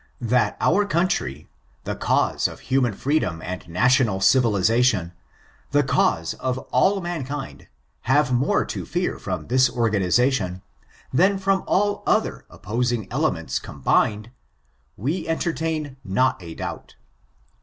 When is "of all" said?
6.33-7.01